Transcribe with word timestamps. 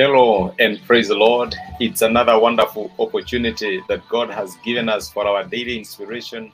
Hello 0.00 0.54
and 0.60 0.80
praise 0.86 1.08
the 1.08 1.16
Lord. 1.16 1.56
It's 1.80 2.02
another 2.02 2.38
wonderful 2.38 2.92
opportunity 3.00 3.82
that 3.88 4.08
God 4.08 4.30
has 4.30 4.54
given 4.64 4.88
us 4.88 5.10
for 5.10 5.26
our 5.26 5.42
daily 5.42 5.76
inspiration. 5.76 6.52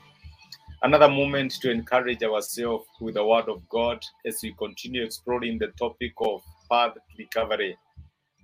Another 0.82 1.10
moment 1.10 1.52
to 1.60 1.70
encourage 1.70 2.22
ourselves 2.22 2.86
with 3.02 3.16
the 3.16 3.26
Word 3.26 3.50
of 3.50 3.68
God 3.68 4.02
as 4.24 4.40
we 4.42 4.54
continue 4.54 5.04
exploring 5.04 5.58
the 5.58 5.66
topic 5.78 6.12
of 6.22 6.40
path 6.70 6.94
recovery. 7.18 7.76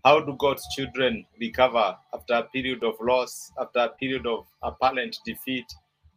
How 0.05 0.21
do 0.21 0.37
God's 0.39 0.66
children 0.77 1.25
recover 1.41 1.96
after 2.12 2.35
a 2.35 2.43
period 2.43 2.85
of 2.85 2.96
loss, 3.01 3.51
after 3.59 3.79
a 3.79 3.89
period 3.98 4.27
of 4.27 4.45
apparent 4.62 5.17
defeat? 5.24 5.65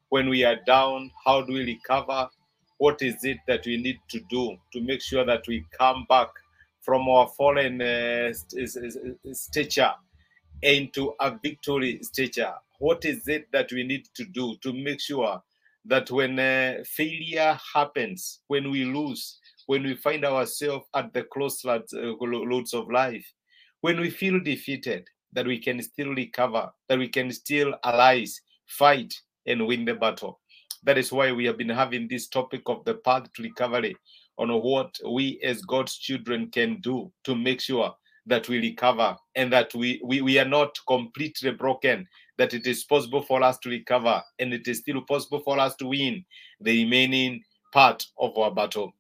When 0.10 0.28
we 0.28 0.44
are 0.44 0.60
down, 0.68 1.10
how 1.26 1.42
do 1.42 1.54
we 1.54 1.64
recover? 1.64 2.28
What 2.80 3.02
is 3.02 3.24
it 3.24 3.38
that 3.48 3.66
we 3.66 3.78
need 3.78 4.02
to 4.10 4.20
do 4.30 4.58
to 4.74 4.82
make 4.82 5.02
sure 5.02 5.24
that 5.24 5.48
we 5.48 5.64
come 5.80 6.06
back 6.10 6.28
from 6.84 7.08
our 7.08 7.28
fallen 7.38 7.82
uh, 7.82 8.34
stature 9.32 9.94
into 10.62 11.14
a 11.20 11.38
victory 11.42 12.00
stature? 12.02 12.54
What 12.80 13.06
is 13.06 13.28
it 13.28 13.48
that 13.52 13.72
we 13.72 13.84
need 13.84 14.08
to 14.16 14.26
do 14.26 14.56
to 14.62 14.74
make 14.74 15.00
sure 15.00 15.42
that 15.86 16.12
when 16.12 16.40
uh, 16.40 16.84
failure 16.86 17.58
happens, 17.74 18.40
when 18.48 18.72
we 18.72 18.86
lose, 18.86 19.40
when 19.68 19.84
we 19.84 19.96
find 19.96 20.26
ourselves 20.26 20.86
at 20.94 21.14
the 21.14 21.24
crossroads 21.24 21.94
uh, 21.94 22.14
of 22.78 22.92
life, 22.92 23.26
when 23.82 24.00
we 24.00 24.10
feel 24.10 24.40
defeated, 24.40 25.08
that 25.34 25.48
we 25.48 25.58
can 25.58 25.82
still 25.82 26.14
recover, 26.14 26.72
that 26.88 27.00
we 27.00 27.08
can 27.08 27.32
still 27.32 27.74
arise, 27.84 28.40
fight, 28.68 29.14
and 29.48 29.66
win 29.66 29.84
the 29.84 29.96
battle. 29.96 30.40
That 30.84 30.98
is 30.98 31.12
why 31.12 31.32
we 31.32 31.46
have 31.46 31.58
been 31.58 31.70
having 31.70 32.08
this 32.08 32.28
topic 32.28 32.62
of 32.68 32.86
the 32.86 32.96
path 32.96 33.32
to 33.34 33.44
recovery 33.44 33.96
on 34.38 34.50
what 34.50 34.98
we 35.10 35.40
as 35.44 35.62
God's 35.62 35.98
children 35.98 36.50
can 36.52 36.80
do 36.82 37.12
to 37.24 37.36
make 37.36 37.62
sure 37.62 37.94
that 38.26 38.48
we 38.48 38.60
recover 38.60 39.16
and 39.36 39.52
that 39.52 39.74
we, 39.74 40.02
we, 40.04 40.22
we 40.22 40.40
are 40.40 40.48
not 40.48 40.78
completely 40.88 41.52
broken, 41.52 42.08
that 42.38 42.54
it 42.54 42.66
is 42.66 42.84
possible 42.84 43.22
for 43.22 43.44
us 43.44 43.58
to 43.60 43.70
recover 43.70 44.22
and 44.40 44.54
it 44.54 44.68
is 44.68 44.80
still 44.80 45.02
possible 45.02 45.42
for 45.42 45.60
us 45.60 45.76
to 45.76 45.88
win 45.88 46.24
the 46.62 46.84
remaining 46.84 47.44
part 47.74 48.06
of 48.18 48.38
our 48.38 48.52
battle. 48.52 48.94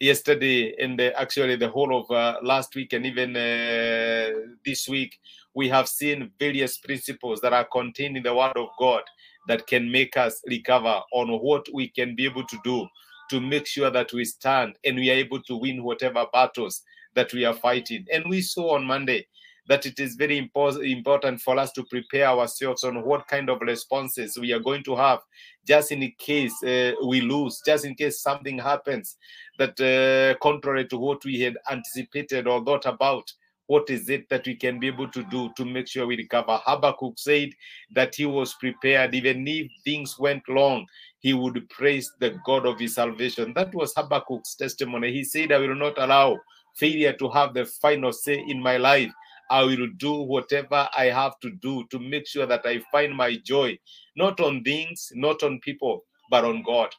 Yesterday, 0.00 0.76
and 0.80 1.00
actually 1.00 1.56
the 1.56 1.68
whole 1.68 2.00
of 2.00 2.10
uh, 2.10 2.38
last 2.42 2.74
week, 2.76 2.92
and 2.92 3.04
even 3.04 3.30
uh, 3.34 4.30
this 4.64 4.88
week, 4.88 5.18
we 5.54 5.68
have 5.68 5.88
seen 5.88 6.30
various 6.38 6.78
principles 6.78 7.40
that 7.40 7.52
are 7.52 7.64
contained 7.64 8.16
in 8.16 8.22
the 8.22 8.32
Word 8.32 8.56
of 8.56 8.68
God 8.78 9.02
that 9.48 9.66
can 9.66 9.90
make 9.90 10.16
us 10.16 10.40
recover 10.46 11.00
on 11.12 11.30
what 11.40 11.66
we 11.74 11.88
can 11.88 12.14
be 12.14 12.26
able 12.26 12.44
to 12.44 12.58
do 12.62 12.86
to 13.30 13.40
make 13.40 13.66
sure 13.66 13.90
that 13.90 14.12
we 14.12 14.24
stand 14.24 14.76
and 14.84 14.96
we 14.96 15.10
are 15.10 15.14
able 15.14 15.42
to 15.42 15.56
win 15.56 15.84
whatever 15.84 16.26
battles 16.32 16.82
that 17.14 17.32
we 17.32 17.44
are 17.44 17.54
fighting. 17.54 18.06
And 18.12 18.24
we 18.28 18.40
saw 18.40 18.74
on 18.74 18.84
Monday 18.84 19.26
that 19.68 19.84
it 19.84 20.00
is 20.00 20.16
very 20.16 20.38
important 20.38 21.40
for 21.40 21.58
us 21.58 21.72
to 21.72 21.84
prepare 21.84 22.26
ourselves 22.26 22.84
on 22.84 23.04
what 23.04 23.28
kind 23.28 23.50
of 23.50 23.60
responses 23.60 24.38
we 24.38 24.52
are 24.52 24.60
going 24.60 24.82
to 24.82 24.96
have 24.96 25.20
just 25.66 25.92
in 25.92 26.10
case 26.18 26.62
uh, 26.62 26.92
we 27.06 27.20
lose, 27.20 27.60
just 27.64 27.84
in 27.84 27.94
case 27.94 28.22
something 28.22 28.58
happens 28.58 29.16
that 29.58 29.78
uh, 29.80 30.38
contrary 30.42 30.86
to 30.86 30.96
what 30.96 31.22
we 31.24 31.40
had 31.40 31.56
anticipated 31.70 32.46
or 32.46 32.64
thought 32.64 32.86
about. 32.86 33.30
What 33.68 33.90
is 33.90 34.08
it 34.08 34.30
that 34.30 34.46
we 34.46 34.56
can 34.56 34.80
be 34.80 34.86
able 34.86 35.08
to 35.08 35.22
do 35.24 35.50
to 35.56 35.64
make 35.64 35.88
sure 35.88 36.06
we 36.06 36.16
recover? 36.16 36.58
Habakkuk 36.64 37.18
said 37.18 37.50
that 37.92 38.14
he 38.14 38.24
was 38.24 38.54
prepared, 38.54 39.14
even 39.14 39.46
if 39.46 39.70
things 39.84 40.18
went 40.18 40.42
wrong, 40.48 40.86
he 41.20 41.34
would 41.34 41.68
praise 41.68 42.10
the 42.18 42.38
God 42.46 42.64
of 42.64 42.80
his 42.80 42.94
salvation. 42.94 43.52
That 43.54 43.74
was 43.74 43.94
Habakkuk's 43.94 44.54
testimony. 44.54 45.12
He 45.12 45.22
said, 45.22 45.52
I 45.52 45.58
will 45.58 45.74
not 45.74 45.98
allow 45.98 46.38
failure 46.76 47.12
to 47.12 47.28
have 47.28 47.52
the 47.52 47.66
final 47.66 48.10
say 48.10 48.42
in 48.48 48.62
my 48.62 48.78
life. 48.78 49.12
I 49.50 49.62
will 49.64 49.88
do 49.98 50.14
whatever 50.14 50.88
I 50.96 51.06
have 51.06 51.38
to 51.40 51.50
do 51.50 51.84
to 51.90 51.98
make 51.98 52.26
sure 52.26 52.46
that 52.46 52.64
I 52.64 52.80
find 52.90 53.14
my 53.14 53.36
joy, 53.44 53.78
not 54.16 54.40
on 54.40 54.62
things, 54.62 55.12
not 55.14 55.42
on 55.42 55.60
people, 55.60 56.04
but 56.30 56.44
on 56.44 56.62
God. 56.62 56.90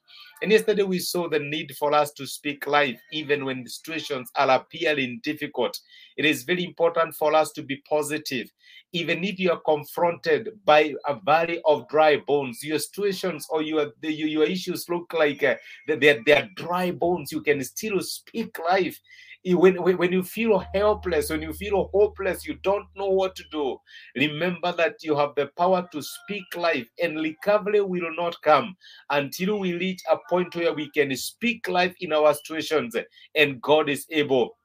And 0.41 0.51
yesterday 0.51 0.83
we 0.83 0.99
saw 0.99 1.27
the 1.27 1.39
need 1.39 1.75
for 1.77 1.93
us 1.93 2.11
to 2.13 2.25
speak 2.25 2.65
life, 2.65 2.99
even 3.11 3.45
when 3.45 3.63
the 3.63 3.69
situations 3.69 4.31
are 4.35 4.49
appearing 4.49 5.19
difficult. 5.23 5.77
It 6.17 6.25
is 6.25 6.43
very 6.43 6.63
important 6.63 7.15
for 7.15 7.35
us 7.35 7.51
to 7.53 7.63
be 7.63 7.81
positive. 7.89 8.49
Even 8.91 9.23
if 9.23 9.37
you 9.37 9.51
are 9.51 9.59
confronted 9.59 10.49
by 10.65 10.93
a 11.07 11.19
valley 11.23 11.61
of 11.65 11.87
dry 11.89 12.17
bones, 12.25 12.63
your 12.63 12.79
situations 12.79 13.45
or 13.49 13.61
your 13.61 13.91
your, 14.01 14.27
your 14.27 14.43
issues 14.45 14.87
look 14.89 15.13
like 15.13 15.43
uh, 15.43 15.55
they're, 15.87 16.21
they're 16.25 16.49
dry 16.55 16.89
bones, 16.89 17.31
you 17.31 17.41
can 17.41 17.63
still 17.63 18.01
speak 18.01 18.57
life 18.67 18.99
when, 19.45 19.81
when, 19.81 20.11
you 20.11 20.23
feel 20.23 20.63
helpless, 20.73 21.29
when 21.29 21.41
you 21.41 21.53
feel 21.53 21.89
hopeless, 21.93 22.45
you 22.45 22.55
don't 22.63 22.85
know 22.95 23.09
what 23.09 23.35
to 23.35 23.43
do, 23.51 23.77
remember 24.15 24.71
that 24.73 24.95
you 25.01 25.15
have 25.15 25.33
the 25.35 25.47
power 25.57 25.87
to 25.91 26.01
speak 26.01 26.43
life, 26.55 26.89
and 27.01 27.19
recovery 27.19 27.81
will 27.81 28.13
not 28.15 28.35
come 28.41 28.75
until 29.09 29.59
we 29.59 29.73
reach 29.73 30.01
a 30.11 30.17
point 30.29 30.55
where 30.55 30.73
we 30.73 30.89
can 30.91 31.15
speak 31.15 31.67
life 31.67 31.95
in 32.01 32.11
our 32.13 32.33
situations, 32.33 32.95
and 33.35 33.61
God 33.61 33.89
is 33.89 34.05
able 34.11 34.58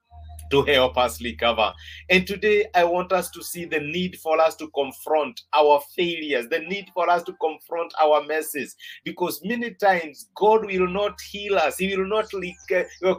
to 0.51 0.61
help 0.63 0.97
us 0.97 1.21
recover. 1.21 1.73
And 2.09 2.27
today, 2.27 2.67
I 2.75 2.83
want 2.83 3.11
us 3.11 3.29
to 3.31 3.43
see 3.43 3.65
the 3.65 3.79
need 3.79 4.17
for 4.19 4.39
us 4.39 4.55
to 4.57 4.69
confront 4.69 5.41
our 5.53 5.81
failures, 5.95 6.47
the 6.49 6.59
need 6.59 6.89
for 6.93 7.09
us 7.09 7.23
to 7.23 7.33
confront 7.33 7.93
our 8.01 8.23
messes, 8.25 8.75
because 9.03 9.41
many 9.43 9.71
times 9.71 10.29
God 10.35 10.65
will 10.65 10.87
not 10.87 11.19
heal 11.21 11.57
us, 11.57 11.77
He 11.77 11.95
will 11.95 12.07
not 12.07 12.31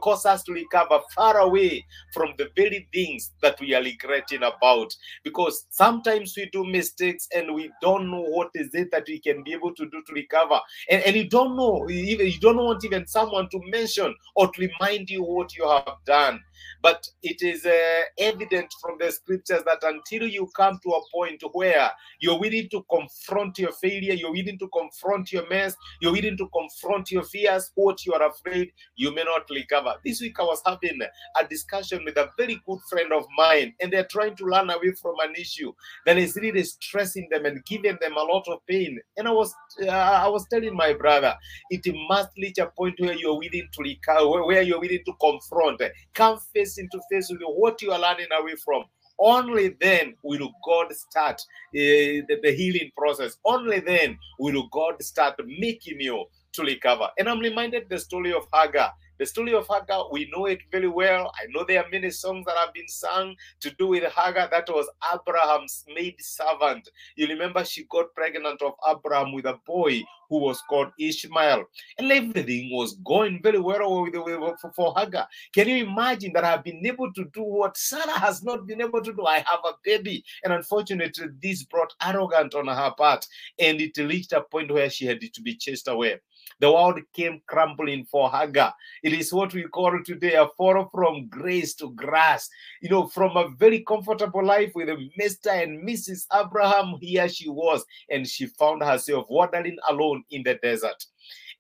cause 0.01 0.27
us 0.27 0.43
to 0.45 0.53
recover 0.53 1.01
far 1.15 1.39
away 1.39 1.85
from 2.13 2.35
the 2.39 2.49
very 2.57 2.89
things 2.93 3.33
that 3.43 3.61
we 3.61 3.75
are 3.75 3.83
regretting 3.83 4.43
about. 4.43 4.95
Because 5.25 5.67
sometimes 5.71 6.35
we 6.37 6.49
do 6.53 6.65
mistakes 6.65 7.29
and 7.35 7.55
we 7.55 7.71
don't 7.83 8.11
know 8.11 8.23
what 8.23 8.51
is 8.55 8.75
it 8.75 8.91
that 8.93 9.05
we 9.09 9.19
can 9.19 9.43
be 9.43 9.53
able 9.53 9.75
to 9.75 9.85
do 9.87 10.03
to 10.07 10.13
recover, 10.13 10.61
and, 10.91 11.03
and 11.03 11.17
you 11.17 11.29
don't 11.29 11.57
know, 11.57 11.89
you 11.89 12.41
don't 12.41 12.57
want 12.57 12.85
even 12.85 13.07
someone 13.07 13.49
to 13.51 13.61
mention 13.67 14.15
or 14.35 14.51
to 14.53 14.69
remind 14.69 15.11
you 15.11 15.23
what 15.23 15.57
you 15.57 15.69
have 15.69 15.97
done. 16.05 16.41
But 16.83 17.07
it 17.23 17.43
is 17.43 17.65
uh, 17.67 18.01
evident 18.19 18.73
from 18.81 18.97
the 18.99 19.11
scriptures 19.11 19.63
that 19.65 19.83
until 19.83 20.29
you 20.29 20.49
come 20.57 20.79
to 20.83 20.91
a 20.91 21.01
point 21.13 21.43
where 21.53 21.91
you're 22.21 22.39
willing 22.39 22.69
to 22.71 22.85
confront 22.91 23.59
your 23.59 23.73
failure, 23.73 24.15
you're 24.15 24.33
willing 24.33 24.59
to 24.59 24.69
confront 24.69 25.33
your 25.33 25.49
mess, 25.49 25.75
you're 26.01 26.13
willing 26.13 26.37
to 26.37 26.49
confront 26.49 27.11
your 27.11 27.25
fears, 27.25 27.71
what 27.75 28.05
you 28.05 28.13
are 28.13 28.29
afraid, 28.29 28.71
you 28.97 29.15
may 29.15 29.25
not 29.25 29.49
recover. 29.51 29.95
This 30.05 30.21
week 30.21 30.39
I 30.39 30.45
was 30.45 30.63
having 30.65 31.01
a 31.03 31.47
discussion 31.47 32.05
with 32.05 32.17
a 32.17 32.31
very 32.37 32.61
good 32.67 32.79
friend 32.89 33.13
of 33.13 33.25
mine, 33.37 33.75
and 33.81 33.93
they're 33.93 34.07
trying 34.11 34.37
to 34.37 34.45
run 34.45 34.71
away 34.71 34.93
from 35.01 35.15
an 35.23 35.35
issue 35.37 35.73
that 36.05 36.19
is 36.19 36.37
really 36.37 36.63
stressing 36.65 37.29
them 37.31 37.47
and 37.47 37.65
giving 37.65 37.97
them 38.01 38.17
a 38.17 38.23
lot 38.23 38.47
of 38.49 38.59
pain. 38.67 38.99
And 39.17 39.29
I 39.29 39.33
was 39.33 39.55
uh, 39.83 39.89
I 39.89 40.29
was 40.29 40.47
telling 40.49 40.75
my 40.75 40.93
brother, 40.93 41.35
it 41.71 41.85
must 42.09 42.31
reach 42.39 42.59
a 42.59 42.67
point 42.67 42.99
where 42.99 43.15
you're 43.15 43.37
willing 43.37 43.69
to 43.73 43.83
recover, 43.83 44.45
where 44.45 44.63
you're 44.63 44.81
willing 44.81 45.03
to 45.05 45.13
confront, 45.21 45.83
come 46.15 46.39
face 46.57 46.79
into 46.79 47.01
face 47.11 47.29
with 47.31 47.41
what 47.43 47.83
you 47.83 47.93
are 47.93 48.01
running 48.01 48.29
away 48.39 48.55
from. 48.65 48.85
Only 49.19 49.77
then 49.81 50.15
will 50.23 50.51
God 50.65 50.93
start 50.93 51.41
uh, 51.41 51.45
the, 51.73 52.39
the 52.43 52.53
healing 52.53 52.91
process. 52.97 53.39
Only 53.45 53.81
then 53.81 54.19
will 54.39 54.69
God 54.71 55.03
start 55.03 55.35
making 55.47 56.01
you 56.01 56.25
to 56.53 56.63
recover. 56.63 57.09
And 57.19 57.29
I'm 57.29 57.41
reminded 57.41 57.89
the 57.89 57.99
story 57.99 58.33
of 58.33 58.47
Hagar. 58.53 58.93
The 59.19 59.25
story 59.25 59.55
of 59.55 59.67
Hagar, 59.67 60.11
we 60.13 60.31
know 60.35 60.45
it 60.45 60.59
very 60.71 60.89
well. 60.89 61.33
I 61.37 61.47
know 61.49 61.65
there 61.65 61.83
are 61.83 61.89
many 61.91 62.11
songs 62.11 62.45
that 62.47 62.57
have 62.57 62.75
been 62.75 62.89
sung 62.89 63.35
to 63.61 63.71
do 63.79 63.87
with 63.87 64.05
Hagar. 64.13 64.49
That 64.51 64.69
was 64.69 64.87
Abraham's 65.15 65.85
maid 65.95 66.17
servant. 66.19 66.87
You 67.17 67.27
remember 67.29 67.65
she 67.65 67.87
got 67.91 68.15
pregnant 68.15 68.61
of 68.61 68.73
Abraham 68.87 69.33
with 69.33 69.47
a 69.47 69.59
boy 69.67 70.03
who 70.29 70.39
was 70.39 70.63
called 70.69 70.89
Ishmael. 70.99 71.65
And 71.99 72.11
everything 72.11 72.71
was 72.73 72.95
going 73.05 73.41
very 73.43 73.61
well 73.61 74.03
with, 74.03 74.15
with, 74.15 74.75
for, 74.75 74.95
Hagar. 74.97 75.27
Can 75.55 75.69
you 75.69 75.85
imagine 75.87 76.33
that 76.35 76.45
I've 76.45 76.65
been 76.65 76.85
able 76.85 77.13
to 77.13 77.25
do 77.33 77.43
what 77.43 77.77
Sarah 77.77 78.19
has 78.19 78.43
not 78.43 78.67
been 78.67 78.81
able 78.81 79.03
to 79.03 79.13
do? 79.13 79.27
I 79.27 79.39
have 79.39 79.61
a 79.65 79.73
baby. 79.85 80.25
And 80.45 80.53
unfortunately, 80.53 81.27
this 81.43 81.65
brought 81.65 81.95
arrogance 82.03 82.55
on 82.55 82.69
her 82.69 82.93
part. 82.97 83.27
And 83.59 83.81
it 83.81 83.97
reached 83.99 84.33
a 84.33 84.43
point 84.43 84.73
where 84.73 84.91
she 84.91 85.07
had 85.07 85.21
to 85.21 85.43
be 85.43 85.57
chased 85.57 85.89
away. 85.89 86.21
The 86.61 86.73
world 86.73 87.01
came 87.13 87.43
crumbling 87.47 88.07
for 88.07 88.31
Hagar. 88.31 88.73
It 89.03 89.13
is 89.13 89.33
what 89.33 89.53
we 89.53 89.65
call 89.65 89.99
today 90.05 90.35
a 90.35 90.49
fall 90.57 90.89
from 90.93 91.29
grace 91.29 91.75
to 91.75 91.93
grass. 91.93 92.49
You 92.81 92.89
know, 92.89 93.09
from 93.09 93.37
a 93.37 93.49
very 93.59 93.81
comfortable 93.81 94.45
life 94.45 94.73
with 94.75 94.89
Mr. 95.21 95.63
and 95.63 95.87
Mrs. 95.87 96.27
Abraham, 96.33 96.97
here 97.01 97.29
she 97.29 97.49
was, 97.49 97.85
and 98.11 98.27
she 98.27 98.47
found 98.47 98.83
herself 98.83 99.27
wandering 99.29 99.77
alone 99.89 100.16
in 100.31 100.43
the 100.43 100.55
desert. 100.63 101.05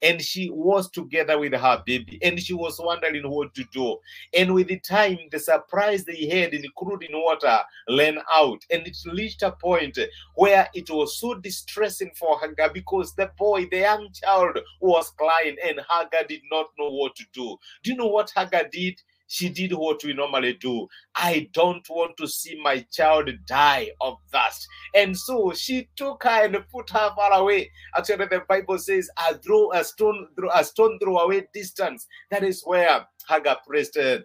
And 0.03 0.21
she 0.21 0.51
was 0.51 0.91
together 0.91 1.39
with 1.39 1.55
her 1.55 1.83
baby, 1.87 2.19
and 2.23 2.39
she 2.39 2.53
was 2.53 2.79
wondering 2.79 3.29
what 3.31 3.55
to 3.55 3.65
do. 3.73 3.97
And 4.37 4.53
with 4.53 4.69
the 4.69 4.79
time, 4.81 5.19
the 5.31 5.39
surprise 5.39 6.05
they 6.05 6.27
had, 6.29 6.53
in 6.53 6.61
the 6.61 6.67
including 6.67 7.13
water, 7.13 7.59
ran 7.89 8.19
out, 8.35 8.63
and 8.71 8.87
it 8.87 8.97
reached 9.15 9.43
a 9.43 9.53
point 9.53 9.99
where 10.35 10.69
it 10.75 10.91
was 10.91 11.19
so 11.19 11.35
distressing 11.35 12.11
for 12.15 12.39
Hagar 12.39 12.71
because 12.75 13.15
the 13.15 13.31
boy, 13.39 13.67
the 13.71 13.79
young 13.79 14.13
child, 14.13 14.59
was 14.81 15.11
crying, 15.17 15.57
and 15.65 15.81
Hagar 15.89 16.25
did 16.29 16.43
not 16.51 16.67
know 16.79 16.91
what 16.91 17.17
to 17.17 17.25
do. 17.33 17.57
Do 17.83 17.91
you 17.91 17.97
know 17.97 18.09
what 18.09 18.31
Hagar 18.37 18.65
did? 18.71 19.01
She 19.29 19.49
did 19.49 19.73
what 19.73 20.03
we 20.05 20.13
normally 20.13 20.55
do. 20.55 20.87
I 21.15 21.49
don't 21.53 21.87
want 21.89 22.17
to 22.19 22.29
see 22.29 22.61
my 22.63 22.87
child 22.93 23.31
die 23.47 23.91
of 24.01 24.19
thirst. 24.31 24.67
And 24.95 25.17
so 25.17 25.53
she 25.53 25.89
took 25.97 26.25
her 26.25 26.45
and 26.45 26.57
put 26.71 26.91
her 26.91 27.11
far 27.17 27.33
away. 27.33 27.71
Actually, 27.97 28.27
the 28.27 28.43
Bible 28.49 28.79
says, 28.79 29.11
"I 29.17 29.35
throw 29.35 29.73
a 29.73 29.85
stone, 29.85 30.29
throw 30.39 30.51
a 30.51 30.65
stone 30.65 30.99
throw 30.99 31.19
away 31.19 31.47
distance." 31.53 32.07
That 32.31 32.45
is 32.45 32.63
where 32.65 33.07
Hagar 33.29 33.59
placed 33.67 33.97
uh, 33.97 34.21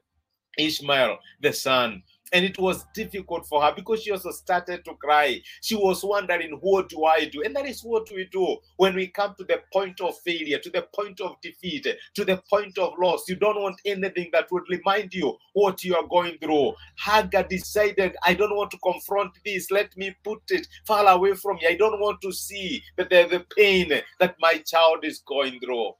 Ishmael, 0.57 1.17
the 1.41 1.53
son. 1.53 2.03
And 2.33 2.45
it 2.45 2.57
was 2.57 2.85
difficult 2.93 3.45
for 3.45 3.61
her 3.61 3.73
because 3.75 4.03
she 4.03 4.11
also 4.11 4.31
started 4.31 4.85
to 4.85 4.93
cry. 4.95 5.41
She 5.61 5.75
was 5.75 6.03
wondering, 6.03 6.57
what 6.61 6.87
do 6.89 7.03
I 7.03 7.25
do? 7.25 7.43
And 7.43 7.53
that 7.55 7.65
is 7.65 7.81
what 7.81 8.09
we 8.09 8.25
do 8.31 8.57
when 8.77 8.95
we 8.95 9.07
come 9.07 9.35
to 9.37 9.43
the 9.43 9.61
point 9.73 9.99
of 9.99 10.17
failure, 10.19 10.59
to 10.59 10.69
the 10.69 10.87
point 10.95 11.19
of 11.19 11.35
defeat, 11.41 11.85
to 12.15 12.25
the 12.25 12.41
point 12.49 12.77
of 12.77 12.93
loss. 12.97 13.27
You 13.27 13.35
don't 13.35 13.61
want 13.61 13.81
anything 13.85 14.29
that 14.31 14.49
would 14.51 14.63
remind 14.69 15.13
you 15.13 15.35
what 15.53 15.83
you 15.83 15.95
are 15.95 16.07
going 16.07 16.37
through. 16.37 16.73
Hagar 17.03 17.43
decided, 17.43 18.15
I 18.25 18.33
don't 18.33 18.55
want 18.55 18.71
to 18.71 18.77
confront 18.77 19.31
this. 19.43 19.69
Let 19.69 19.95
me 19.97 20.15
put 20.23 20.39
it 20.49 20.67
far 20.85 21.05
away 21.07 21.33
from 21.33 21.57
me. 21.57 21.67
I 21.67 21.75
don't 21.75 21.99
want 21.99 22.21
to 22.21 22.31
see 22.31 22.81
the, 22.97 23.03
the, 23.03 23.27
the 23.29 23.45
pain 23.57 23.91
that 24.19 24.35
my 24.39 24.57
child 24.65 25.03
is 25.03 25.19
going 25.27 25.59
through. 25.59 25.91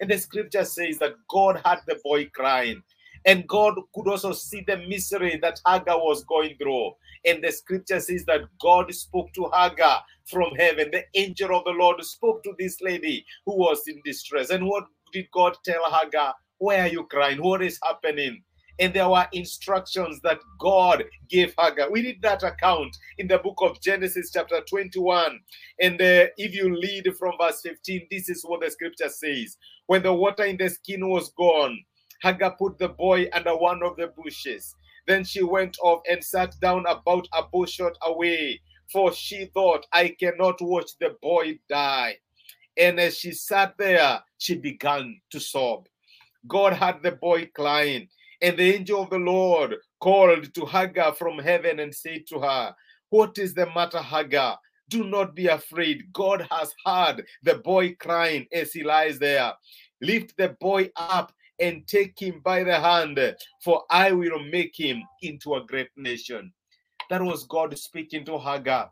And 0.00 0.10
the 0.10 0.18
scripture 0.18 0.64
says 0.64 0.98
that 0.98 1.14
God 1.28 1.60
had 1.64 1.80
the 1.86 2.00
boy 2.04 2.28
crying. 2.34 2.82
And 3.26 3.48
God 3.48 3.74
could 3.94 4.08
also 4.08 4.32
see 4.32 4.62
the 4.66 4.78
misery 4.88 5.38
that 5.42 5.60
Hagar 5.66 5.98
was 5.98 6.24
going 6.24 6.56
through. 6.58 6.92
And 7.24 7.42
the 7.42 7.52
scripture 7.52 8.00
says 8.00 8.24
that 8.26 8.42
God 8.60 8.94
spoke 8.94 9.32
to 9.34 9.50
Hagar 9.54 10.02
from 10.26 10.54
heaven. 10.56 10.90
The 10.92 11.04
angel 11.14 11.56
of 11.56 11.64
the 11.64 11.70
Lord 11.70 12.04
spoke 12.04 12.42
to 12.44 12.52
this 12.58 12.80
lady 12.80 13.24
who 13.46 13.56
was 13.56 13.82
in 13.86 14.00
distress. 14.04 14.50
And 14.50 14.66
what 14.66 14.84
did 15.12 15.26
God 15.32 15.56
tell 15.64 15.82
Hagar? 15.90 16.34
Why 16.58 16.80
are 16.80 16.88
you 16.88 17.04
crying? 17.04 17.42
What 17.42 17.62
is 17.62 17.78
happening? 17.82 18.42
And 18.78 18.92
there 18.92 19.08
were 19.08 19.26
instructions 19.32 20.20
that 20.22 20.40
God 20.58 21.04
gave 21.30 21.54
Hagar. 21.58 21.90
We 21.90 22.02
read 22.02 22.22
that 22.22 22.42
account 22.42 22.96
in 23.18 23.28
the 23.28 23.38
book 23.38 23.58
of 23.62 23.80
Genesis, 23.80 24.30
chapter 24.32 24.60
21. 24.68 25.38
And 25.80 26.00
uh, 26.00 26.26
if 26.36 26.54
you 26.54 26.70
read 26.70 27.08
from 27.16 27.34
verse 27.40 27.60
15, 27.62 28.08
this 28.10 28.28
is 28.28 28.42
what 28.44 28.60
the 28.62 28.70
scripture 28.70 29.08
says. 29.08 29.56
When 29.86 30.02
the 30.02 30.12
water 30.12 30.44
in 30.44 30.56
the 30.56 30.68
skin 30.70 31.08
was 31.08 31.30
gone, 31.38 31.78
Hagar 32.24 32.56
put 32.56 32.78
the 32.78 32.88
boy 32.88 33.28
under 33.34 33.54
one 33.54 33.82
of 33.82 33.96
the 33.96 34.06
bushes. 34.06 34.74
Then 35.06 35.24
she 35.24 35.42
went 35.42 35.76
off 35.82 36.00
and 36.10 36.24
sat 36.24 36.58
down 36.58 36.86
about 36.86 37.28
a 37.34 37.42
bowshot 37.42 37.96
away, 38.02 38.62
for 38.90 39.12
she 39.12 39.44
thought, 39.52 39.86
I 39.92 40.16
cannot 40.18 40.62
watch 40.62 40.92
the 40.98 41.16
boy 41.20 41.58
die. 41.68 42.16
And 42.78 42.98
as 42.98 43.18
she 43.18 43.32
sat 43.32 43.76
there, 43.76 44.22
she 44.38 44.56
began 44.56 45.20
to 45.32 45.38
sob. 45.38 45.86
God 46.48 46.72
had 46.72 47.02
the 47.02 47.12
boy 47.12 47.50
crying, 47.54 48.08
and 48.40 48.56
the 48.56 48.74
angel 48.74 49.02
of 49.02 49.10
the 49.10 49.18
Lord 49.18 49.76
called 50.00 50.54
to 50.54 50.64
Hagar 50.64 51.14
from 51.14 51.38
heaven 51.38 51.78
and 51.78 51.94
said 51.94 52.26
to 52.28 52.40
her, 52.40 52.74
What 53.10 53.36
is 53.36 53.52
the 53.52 53.66
matter, 53.74 54.00
Hagar? 54.00 54.58
Do 54.88 55.04
not 55.04 55.34
be 55.34 55.48
afraid. 55.48 56.10
God 56.12 56.46
has 56.50 56.72
heard 56.86 57.26
the 57.42 57.56
boy 57.56 57.94
crying 57.96 58.46
as 58.50 58.72
he 58.72 58.82
lies 58.82 59.18
there. 59.18 59.52
Lift 60.00 60.36
the 60.38 60.56
boy 60.60 60.90
up 60.96 61.32
and 61.60 61.86
take 61.86 62.18
him 62.18 62.40
by 62.44 62.64
the 62.64 62.78
hand, 62.78 63.18
for 63.62 63.84
I 63.90 64.12
will 64.12 64.42
make 64.44 64.78
him 64.78 65.02
into 65.22 65.54
a 65.54 65.64
great 65.64 65.90
nation. 65.96 66.52
That 67.10 67.22
was 67.22 67.44
God 67.44 67.76
speaking 67.78 68.24
to 68.26 68.38
Hagar. 68.38 68.90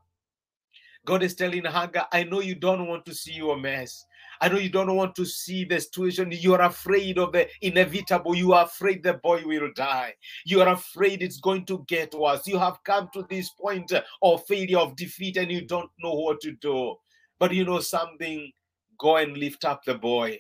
God 1.04 1.22
is 1.22 1.34
telling 1.34 1.64
Hagar, 1.64 2.06
I 2.12 2.22
know 2.24 2.40
you 2.40 2.54
don't 2.54 2.86
want 2.86 3.04
to 3.06 3.14
see 3.14 3.32
your 3.32 3.56
mess. 3.56 4.06
I 4.40 4.48
know 4.48 4.58
you 4.58 4.70
don't 4.70 4.94
want 4.94 5.14
to 5.16 5.24
see 5.24 5.64
the 5.64 5.80
situation. 5.80 6.30
You 6.32 6.54
are 6.54 6.62
afraid 6.62 7.18
of 7.18 7.32
the 7.32 7.48
inevitable. 7.60 8.34
You 8.34 8.52
are 8.52 8.64
afraid 8.64 9.02
the 9.02 9.14
boy 9.14 9.42
will 9.44 9.70
die. 9.74 10.14
You 10.44 10.62
are 10.62 10.68
afraid 10.68 11.22
it's 11.22 11.40
going 11.40 11.64
to 11.66 11.84
get 11.88 12.14
worse. 12.14 12.46
You 12.46 12.58
have 12.58 12.78
come 12.84 13.08
to 13.14 13.26
this 13.28 13.50
point 13.50 13.92
of 14.22 14.46
failure, 14.46 14.78
of 14.78 14.96
defeat, 14.96 15.36
and 15.36 15.50
you 15.50 15.66
don't 15.66 15.90
know 16.00 16.14
what 16.14 16.40
to 16.42 16.52
do. 16.52 16.96
But 17.38 17.52
you 17.52 17.64
know 17.64 17.80
something? 17.80 18.52
Go 18.98 19.16
and 19.16 19.36
lift 19.36 19.64
up 19.64 19.84
the 19.84 19.94
boy. 19.94 20.38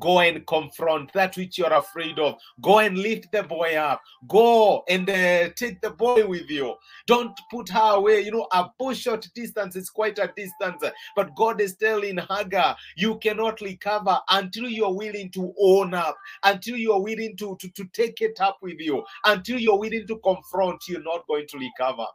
Go 0.00 0.20
and 0.20 0.46
confront 0.46 1.12
that 1.12 1.36
which 1.36 1.58
you're 1.58 1.72
afraid 1.72 2.18
of. 2.18 2.36
Go 2.60 2.78
and 2.78 2.98
lift 2.98 3.32
the 3.32 3.42
boy 3.42 3.76
up. 3.76 4.00
Go 4.28 4.84
and 4.88 5.08
uh, 5.08 5.50
take 5.56 5.80
the 5.80 5.90
boy 5.90 6.26
with 6.26 6.50
you. 6.50 6.74
Don't 7.06 7.38
put 7.50 7.68
her 7.70 7.94
away. 7.94 8.20
You 8.20 8.32
know, 8.32 8.48
a 8.52 8.70
bowshot 8.78 9.26
distance 9.34 9.76
is 9.76 9.90
quite 9.90 10.18
a 10.18 10.32
distance. 10.36 10.82
But 11.16 11.34
God 11.36 11.60
is 11.60 11.76
telling 11.76 12.18
Hagar, 12.18 12.76
you 12.96 13.18
cannot 13.18 13.60
recover 13.60 14.20
until 14.30 14.68
you're 14.68 14.94
willing 14.94 15.30
to 15.32 15.52
own 15.60 15.94
up, 15.94 16.16
until 16.44 16.76
you're 16.76 17.02
willing 17.02 17.36
to, 17.38 17.56
to, 17.60 17.68
to 17.70 17.84
take 17.92 18.20
it 18.20 18.40
up 18.40 18.58
with 18.62 18.78
you, 18.78 19.04
until 19.24 19.58
you're 19.58 19.78
willing 19.78 20.06
to 20.06 20.18
confront, 20.18 20.82
you're 20.88 21.02
not 21.02 21.26
going 21.26 21.46
to 21.48 21.58
recover. 21.58 22.06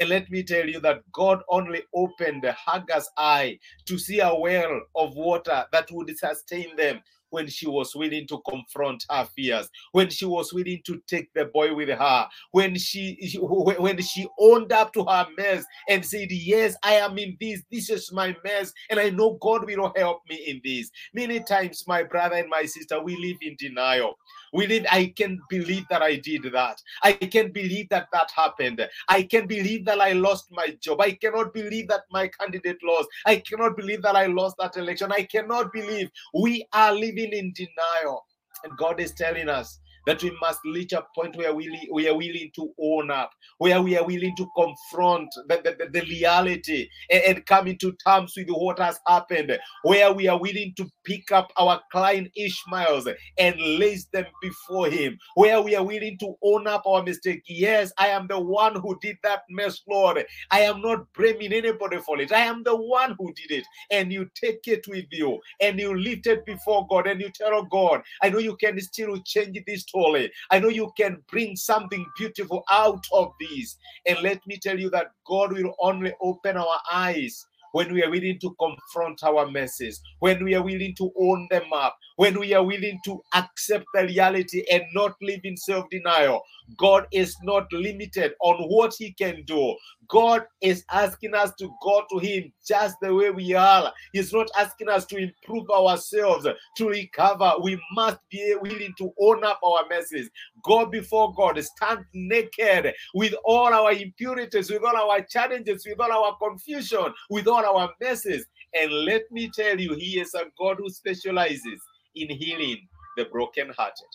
And 0.00 0.08
let 0.08 0.30
me 0.30 0.42
tell 0.42 0.66
you 0.66 0.80
that 0.80 1.02
God 1.12 1.42
only 1.50 1.82
opened 1.94 2.44
Hagar's 2.66 3.08
eye 3.18 3.58
to 3.84 3.98
see 3.98 4.20
a 4.20 4.34
well 4.34 4.80
of 4.96 5.14
water 5.14 5.66
that 5.70 5.90
would 5.92 6.16
sustain 6.18 6.74
them 6.74 7.00
when 7.30 7.46
she 7.46 7.66
was 7.66 7.94
willing 7.94 8.26
to 8.26 8.40
confront 8.48 9.04
her 9.08 9.28
fears, 9.36 9.68
when 9.92 10.10
she 10.10 10.24
was 10.24 10.52
willing 10.52 10.80
to 10.84 11.00
take 11.06 11.32
the 11.34 11.44
boy 11.46 11.74
with 11.74 11.88
her, 11.88 12.28
when 12.52 12.76
she 12.76 13.36
when 13.40 14.00
she 14.00 14.26
owned 14.38 14.72
up 14.72 14.92
to 14.92 15.04
her 15.04 15.26
mess 15.36 15.64
and 15.88 16.04
said, 16.04 16.30
"Yes, 16.30 16.76
I 16.82 16.94
am 16.94 17.18
in 17.18 17.36
this. 17.40 17.62
This 17.70 17.90
is 17.90 18.10
my 18.12 18.36
mess, 18.44 18.72
and 18.88 18.98
I 18.98 19.10
know 19.10 19.38
God 19.40 19.64
will 19.64 19.92
help 19.96 20.22
me 20.28 20.36
in 20.46 20.60
this." 20.64 20.90
Many 21.14 21.40
times, 21.40 21.84
my 21.86 22.02
brother 22.02 22.36
and 22.36 22.48
my 22.48 22.64
sister, 22.64 23.00
we 23.02 23.16
live 23.16 23.36
in 23.42 23.56
denial. 23.58 24.14
We 24.52 24.66
live. 24.66 24.86
I 24.90 25.12
can't 25.16 25.38
believe 25.48 25.86
that 25.90 26.02
I 26.02 26.16
did 26.16 26.44
that. 26.52 26.82
I 27.02 27.12
can't 27.12 27.52
believe 27.52 27.88
that 27.90 28.08
that 28.12 28.30
happened. 28.34 28.86
I 29.08 29.22
can't 29.22 29.48
believe 29.48 29.84
that 29.84 30.00
I 30.00 30.12
lost 30.12 30.50
my 30.50 30.76
job. 30.80 31.00
I 31.00 31.12
cannot 31.12 31.54
believe 31.54 31.88
that 31.88 32.02
my 32.10 32.28
candidate 32.28 32.78
lost. 32.82 33.08
I 33.26 33.36
cannot 33.36 33.76
believe 33.76 34.02
that 34.02 34.16
I 34.16 34.26
lost 34.26 34.56
that 34.58 34.76
election. 34.76 35.12
I 35.12 35.22
cannot 35.22 35.72
believe 35.72 36.10
we 36.34 36.66
are 36.72 36.92
living 36.92 37.32
in 37.32 37.52
denial. 37.52 38.26
And 38.64 38.76
God 38.76 39.00
is 39.00 39.12
telling 39.12 39.48
us 39.48 39.78
that 40.06 40.22
we 40.22 40.36
must 40.40 40.60
reach 40.64 40.92
a 40.92 41.04
point 41.14 41.36
where 41.36 41.54
we, 41.54 41.88
we 41.92 42.08
are 42.08 42.16
willing 42.16 42.50
to 42.54 42.70
own 42.80 43.10
up, 43.10 43.30
where 43.58 43.80
we 43.82 43.96
are 43.96 44.06
willing 44.06 44.34
to 44.36 44.46
confront 44.56 45.28
the, 45.48 45.60
the, 45.64 45.76
the, 45.78 46.00
the 46.00 46.06
reality 46.06 46.88
and, 47.10 47.22
and, 47.24 47.46
come 47.46 47.66
into 47.66 47.92
terms 48.06 48.34
with 48.36 48.48
what 48.48 48.78
has 48.78 49.00
happened, 49.06 49.58
where 49.82 50.12
we 50.12 50.28
are 50.28 50.38
willing 50.38 50.72
to 50.76 50.86
pick 51.04 51.32
up 51.32 51.50
our 51.56 51.80
client 51.90 52.28
Ishmaels 52.36 53.08
and 53.38 53.56
lace 53.58 54.06
them 54.12 54.26
before 54.40 54.88
him, 54.88 55.18
where 55.34 55.60
we 55.60 55.74
are 55.74 55.84
willing 55.84 56.18
to 56.18 56.34
own 56.42 56.66
up 56.66 56.82
our 56.86 57.02
mistake. 57.02 57.42
Yes, 57.48 57.92
I 57.98 58.08
am 58.08 58.26
the 58.28 58.38
one 58.38 58.76
who 58.76 58.98
did 59.00 59.16
that 59.22 59.42
mess, 59.50 59.80
Lord. 59.88 60.24
I 60.50 60.60
am 60.60 60.80
not 60.80 61.06
blaming 61.16 61.52
anybody 61.52 61.98
for 61.98 62.20
it. 62.20 62.32
I 62.32 62.40
am 62.40 62.62
the 62.62 62.76
one 62.76 63.16
who 63.18 63.32
did 63.32 63.50
it. 63.50 63.64
And 63.90 64.12
you 64.12 64.28
take 64.34 64.66
it 64.66 64.86
with 64.88 65.06
you 65.10 65.40
and 65.60 65.78
you 65.78 65.98
lift 65.98 66.26
it 66.26 66.44
before 66.46 66.86
God 66.88 67.06
and 67.06 67.20
you 67.20 67.30
tell 67.30 67.62
God, 67.64 68.02
I 68.22 68.30
know 68.30 68.38
you 68.38 68.56
can 68.56 68.78
still 68.80 69.16
change 69.24 69.58
this 69.66 69.84
story. 69.90 70.30
I 70.50 70.58
know 70.58 70.68
you 70.68 70.90
can 70.96 71.22
bring 71.28 71.56
something 71.56 72.04
beautiful 72.16 72.62
out 72.70 73.04
of 73.12 73.32
this. 73.40 73.76
And 74.06 74.18
let 74.22 74.46
me 74.46 74.56
tell 74.56 74.78
you 74.78 74.90
that 74.90 75.12
God 75.26 75.52
will 75.52 75.74
only 75.80 76.12
open 76.20 76.56
our 76.56 76.78
eyes 76.92 77.46
when 77.72 77.92
we 77.92 78.02
are 78.02 78.10
willing 78.10 78.38
to 78.40 78.54
confront 78.58 79.22
our 79.24 79.50
messes, 79.50 80.00
when 80.18 80.44
we 80.44 80.54
are 80.54 80.62
willing 80.62 80.94
to 80.96 81.10
own 81.18 81.46
them 81.50 81.72
up, 81.74 81.96
when 82.16 82.38
we 82.38 82.52
are 82.52 82.62
willing 82.62 82.98
to 83.04 83.22
accept 83.34 83.86
the 83.94 84.02
reality 84.02 84.64
and 84.70 84.82
not 84.94 85.14
live 85.22 85.40
in 85.44 85.56
self 85.56 85.88
denial. 85.90 86.42
God 86.76 87.06
is 87.12 87.36
not 87.42 87.72
limited 87.72 88.34
on 88.40 88.62
what 88.68 88.94
He 88.96 89.12
can 89.12 89.42
do. 89.44 89.74
God 90.08 90.44
is 90.60 90.84
asking 90.90 91.34
us 91.34 91.52
to 91.58 91.68
go 91.82 92.04
to 92.10 92.18
Him 92.18 92.52
just 92.66 92.96
the 93.00 93.14
way 93.14 93.30
we 93.30 93.54
are. 93.54 93.92
He's 94.12 94.32
not 94.32 94.50
asking 94.58 94.88
us 94.88 95.06
to 95.06 95.16
improve 95.16 95.70
ourselves, 95.70 96.46
to 96.76 96.88
recover. 96.88 97.54
We 97.62 97.80
must 97.94 98.18
be 98.30 98.54
willing 98.60 98.94
to 98.98 99.12
own 99.20 99.42
up 99.44 99.60
our 99.64 99.88
messes, 99.88 100.28
go 100.62 100.86
before 100.86 101.32
God, 101.34 101.62
stand 101.64 102.04
naked 102.12 102.92
with 103.14 103.34
all 103.44 103.72
our 103.72 103.92
impurities, 103.92 104.70
with 104.70 104.82
all 104.82 104.96
our 105.10 105.22
challenges, 105.22 105.86
with 105.86 106.00
all 106.00 106.12
our 106.12 106.36
confusion, 106.36 107.14
with 107.30 107.46
all 107.46 107.59
our 107.64 107.90
messes. 108.00 108.46
And 108.74 108.92
let 108.92 109.22
me 109.30 109.50
tell 109.54 109.78
you, 109.78 109.94
He 109.94 110.20
is 110.20 110.34
a 110.34 110.44
God 110.58 110.76
who 110.78 110.88
specializes 110.88 111.80
in 112.14 112.28
healing 112.30 112.86
the 113.16 113.24
brokenhearted. 113.26 114.08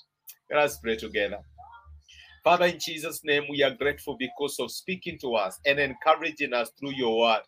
Let 0.50 0.60
us 0.60 0.78
pray 0.78 0.96
together. 0.96 1.40
Father, 2.44 2.66
in 2.68 2.78
Jesus' 2.80 3.22
name, 3.24 3.46
we 3.50 3.64
are 3.64 3.72
grateful 3.74 4.16
because 4.18 4.60
of 4.60 4.72
speaking 4.72 5.18
to 5.20 5.34
us 5.34 5.60
and 5.66 5.80
encouraging 5.80 6.54
us 6.54 6.70
through 6.80 6.94
your 6.94 7.20
word. 7.20 7.42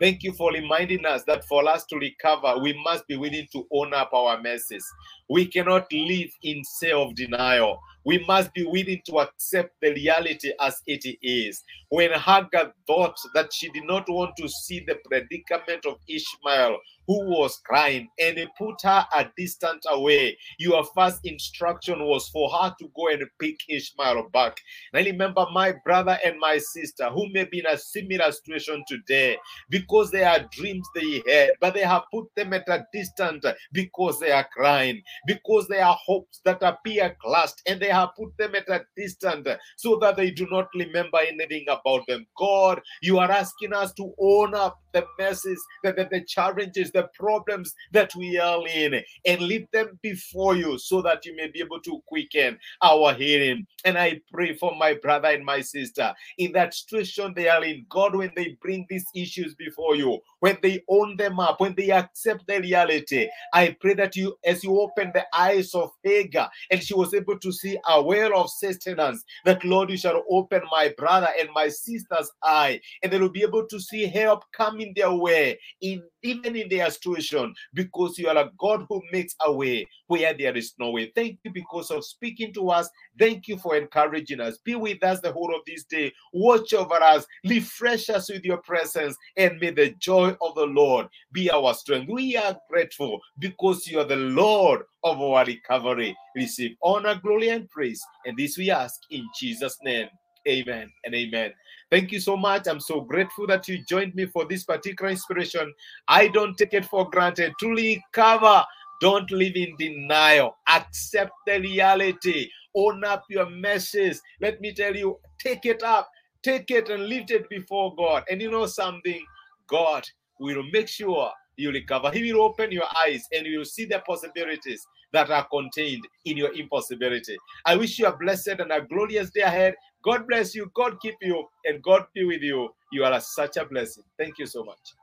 Thank 0.00 0.22
you 0.22 0.32
for 0.34 0.52
reminding 0.52 1.04
us 1.04 1.24
that 1.24 1.44
for 1.46 1.66
us 1.68 1.84
to 1.86 1.96
recover, 1.96 2.58
we 2.58 2.72
must 2.84 3.06
be 3.08 3.16
willing 3.16 3.48
to 3.52 3.66
own 3.72 3.92
up 3.92 4.12
our 4.12 4.40
messes. 4.40 4.86
We 5.28 5.46
cannot 5.46 5.90
live 5.90 6.28
in 6.42 6.62
self 6.64 7.14
denial. 7.14 7.80
We 8.06 8.24
must 8.26 8.54
be 8.54 8.64
willing 8.64 9.02
to 9.04 9.18
accept 9.18 9.74
the 9.82 9.92
reality 9.92 10.52
as 10.60 10.80
it 10.86 11.18
is. 11.22 11.64
When 11.88 12.12
Hagar 12.12 12.72
thought 12.86 13.18
that 13.34 13.52
she 13.52 13.68
did 13.70 13.84
not 13.84 14.08
want 14.08 14.36
to 14.36 14.48
see 14.48 14.84
the 14.86 14.96
predicament 15.04 15.84
of 15.84 15.96
Ishmael, 16.08 16.78
who 17.06 17.28
was 17.28 17.60
crying, 17.64 18.08
and 18.18 18.38
he 18.38 18.46
put 18.58 18.76
her 18.82 19.06
a 19.14 19.26
distance 19.36 19.86
away, 19.90 20.36
your 20.58 20.84
first 20.94 21.20
instruction 21.24 22.04
was 22.04 22.28
for 22.28 22.50
her 22.50 22.74
to 22.78 22.90
go 22.96 23.08
and 23.08 23.22
pick 23.38 23.56
Ishmael 23.68 24.28
back. 24.32 24.58
And 24.92 25.04
I 25.04 25.10
remember 25.10 25.46
my 25.52 25.74
brother 25.84 26.18
and 26.24 26.38
my 26.38 26.58
sister 26.58 27.08
who 27.10 27.28
may 27.32 27.44
be 27.44 27.60
in 27.60 27.66
a 27.66 27.78
similar 27.78 28.30
situation 28.32 28.84
today 28.88 29.38
because 29.70 30.10
they 30.10 30.24
are 30.24 30.46
dreams 30.52 30.86
they 30.94 31.22
had, 31.26 31.52
but 31.60 31.74
they 31.74 31.82
have 31.82 32.04
put 32.12 32.26
them 32.34 32.52
at 32.52 32.68
a 32.68 32.86
distance 32.92 33.44
because 33.72 34.18
they 34.20 34.32
are 34.32 34.46
crying, 34.52 35.02
because 35.26 35.68
they 35.68 35.80
are 35.80 35.96
hopes 36.04 36.40
that 36.44 36.62
appear 36.62 37.16
clashed, 37.22 37.62
and 37.66 37.80
they 37.80 37.88
have 37.88 38.10
put 38.16 38.36
them 38.36 38.54
at 38.54 38.68
a 38.68 38.84
distance 38.96 39.48
so 39.76 39.96
that 39.96 40.16
they 40.16 40.30
do 40.30 40.46
not 40.50 40.68
remember 40.74 41.18
anything 41.18 41.64
about 41.68 42.06
them. 42.06 42.26
God, 42.36 42.80
you 43.02 43.18
are 43.18 43.30
asking 43.30 43.72
us 43.72 43.92
to 43.94 44.12
own 44.18 44.54
up 44.54 44.78
the 44.92 45.04
messes, 45.18 45.62
the, 45.82 45.92
the, 45.92 46.08
the 46.10 46.20
challenges, 46.22 46.90
the 46.96 47.08
problems 47.14 47.74
that 47.92 48.14
we 48.16 48.38
are 48.38 48.66
in, 48.66 49.02
and 49.26 49.40
leave 49.42 49.66
them 49.72 49.98
before 50.02 50.56
you 50.56 50.78
so 50.78 51.02
that 51.02 51.26
you 51.26 51.36
may 51.36 51.48
be 51.48 51.60
able 51.60 51.80
to 51.80 52.02
quicken 52.06 52.58
our 52.82 53.12
hearing. 53.12 53.66
And 53.84 53.98
I 53.98 54.20
pray 54.32 54.56
for 54.56 54.74
my 54.74 54.94
brother 54.94 55.28
and 55.28 55.44
my 55.44 55.60
sister 55.60 56.14
in 56.38 56.52
that 56.52 56.74
situation 56.74 57.34
they 57.34 57.48
are 57.48 57.62
in. 57.62 57.84
God, 57.88 58.16
when 58.16 58.32
they 58.34 58.56
bring 58.62 58.86
these 58.88 59.06
issues 59.14 59.54
before 59.54 59.94
you, 59.96 60.18
when 60.40 60.56
they 60.62 60.82
own 60.88 61.16
them 61.16 61.38
up, 61.38 61.60
when 61.60 61.74
they 61.76 61.90
accept 61.90 62.46
the 62.46 62.60
reality, 62.60 63.28
I 63.52 63.76
pray 63.78 63.94
that 63.94 64.16
you, 64.16 64.36
as 64.44 64.64
you 64.64 64.80
open 64.80 65.12
the 65.12 65.26
eyes 65.34 65.74
of 65.74 65.90
Hagar 66.02 66.50
and 66.70 66.82
she 66.82 66.94
was 66.94 67.12
able 67.12 67.38
to 67.38 67.52
see 67.52 67.78
a 67.88 68.02
well 68.02 68.36
of 68.40 68.50
sustenance, 68.50 69.22
that 69.44 69.64
Lord, 69.64 69.90
you 69.90 69.98
shall 69.98 70.24
open 70.30 70.62
my 70.70 70.94
brother 70.96 71.28
and 71.38 71.48
my 71.54 71.68
sister's 71.68 72.30
eye, 72.42 72.80
and 73.02 73.12
they 73.12 73.20
will 73.20 73.28
be 73.28 73.42
able 73.42 73.66
to 73.66 73.78
see 73.78 74.06
help 74.06 74.44
coming 74.52 74.92
their 74.96 75.12
way, 75.12 75.58
in 75.80 76.02
even 76.22 76.56
in 76.56 76.68
their 76.68 76.85
situation, 76.90 77.54
because 77.74 78.18
you 78.18 78.28
are 78.28 78.36
a 78.36 78.50
God 78.58 78.86
who 78.88 79.02
makes 79.12 79.34
a 79.44 79.52
way 79.52 79.86
where 80.06 80.34
there 80.34 80.56
is 80.56 80.74
no 80.78 80.90
way. 80.90 81.12
Thank 81.14 81.40
you 81.44 81.52
because 81.52 81.90
of 81.90 82.04
speaking 82.04 82.52
to 82.54 82.70
us. 82.70 82.88
Thank 83.18 83.48
you 83.48 83.58
for 83.58 83.76
encouraging 83.76 84.40
us. 84.40 84.58
Be 84.58 84.74
with 84.74 85.02
us 85.02 85.20
the 85.20 85.32
whole 85.32 85.54
of 85.54 85.62
this 85.66 85.84
day. 85.84 86.12
Watch 86.32 86.74
over 86.74 86.94
us, 86.94 87.26
refresh 87.44 88.10
us 88.10 88.30
with 88.30 88.44
your 88.44 88.58
presence, 88.58 89.16
and 89.36 89.58
may 89.60 89.70
the 89.70 89.90
joy 89.98 90.36
of 90.40 90.54
the 90.54 90.66
Lord 90.66 91.06
be 91.32 91.50
our 91.50 91.74
strength. 91.74 92.10
We 92.10 92.36
are 92.36 92.56
grateful 92.70 93.20
because 93.38 93.86
you 93.86 94.00
are 94.00 94.04
the 94.04 94.16
Lord 94.16 94.82
of 95.04 95.20
our 95.20 95.44
recovery. 95.44 96.16
Receive 96.34 96.76
honor, 96.82 97.18
glory, 97.22 97.48
and 97.48 97.68
praise. 97.70 98.02
And 98.24 98.36
this 98.36 98.58
we 98.58 98.70
ask 98.70 99.00
in 99.10 99.26
Jesus' 99.38 99.78
name. 99.82 100.08
Amen 100.48 100.90
and 101.04 101.14
amen. 101.14 101.52
Thank 101.90 102.12
you 102.12 102.20
so 102.20 102.36
much. 102.36 102.66
I'm 102.68 102.80
so 102.80 103.00
grateful 103.00 103.46
that 103.48 103.66
you 103.68 103.84
joined 103.88 104.14
me 104.14 104.26
for 104.26 104.44
this 104.44 104.64
particular 104.64 105.10
inspiration. 105.10 105.72
I 106.08 106.28
don't 106.28 106.56
take 106.56 106.74
it 106.74 106.84
for 106.84 107.08
granted. 107.10 107.52
Truly 107.58 108.02
cover. 108.12 108.64
don't 109.00 109.30
live 109.30 109.56
in 109.56 109.76
denial. 109.76 110.56
Accept 110.68 111.32
the 111.46 111.60
reality. 111.60 112.48
Own 112.74 113.04
up 113.04 113.24
your 113.28 113.48
messes. 113.50 114.20
Let 114.40 114.60
me 114.60 114.72
tell 114.72 114.94
you, 114.96 115.18
take 115.38 115.66
it 115.66 115.82
up, 115.82 116.08
take 116.42 116.70
it 116.70 116.88
and 116.88 117.06
lift 117.06 117.30
it 117.30 117.48
before 117.48 117.94
God. 117.96 118.24
And 118.30 118.40
you 118.40 118.50
know 118.50 118.66
something? 118.66 119.24
God 119.68 120.04
will 120.38 120.62
make 120.72 120.88
sure 120.88 121.30
you 121.56 121.70
recover. 121.70 122.10
He 122.10 122.32
will 122.32 122.42
open 122.42 122.70
your 122.70 122.86
eyes 123.04 123.24
and 123.32 123.46
you 123.46 123.58
will 123.58 123.64
see 123.64 123.84
the 123.86 124.02
possibilities 124.06 124.86
that 125.12 125.30
are 125.30 125.46
contained 125.48 126.06
in 126.24 126.36
your 126.36 126.52
impossibility. 126.52 127.36
I 127.64 127.76
wish 127.76 127.98
you 127.98 128.06
a 128.06 128.16
blessed 128.16 128.56
and 128.58 128.72
a 128.72 128.82
glorious 128.82 129.30
day 129.30 129.42
ahead. 129.42 129.74
God 130.06 130.28
bless 130.28 130.54
you. 130.54 130.70
God 130.72 131.00
keep 131.00 131.16
you. 131.20 131.48
And 131.64 131.82
God 131.82 132.06
be 132.14 132.24
with 132.24 132.40
you. 132.40 132.68
You 132.92 133.04
are 133.04 133.20
such 133.20 133.56
a 133.56 133.64
blessing. 133.64 134.04
Thank 134.16 134.38
you 134.38 134.46
so 134.46 134.62
much. 134.62 134.94